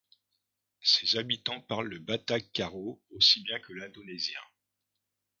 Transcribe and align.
Ses 0.81 1.17
habitants 1.17 1.61
parlent 1.61 1.87
le 1.89 1.99
Batak 1.99 2.51
karo 2.53 3.03
aussi 3.11 3.43
bien 3.43 3.59
que 3.59 3.71
l'Indonésien. 3.71 4.41